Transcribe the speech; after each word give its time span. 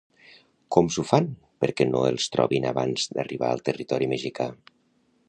Com 0.75 0.87
s'ho 0.95 1.03
fan 1.09 1.27
perquè 1.65 1.87
no 1.89 2.01
els 2.13 2.27
trobin 2.37 2.67
abans 2.71 3.05
d'arribar 3.19 3.51
al 3.53 3.63
territori 3.69 4.09
mexicà? 4.15 4.49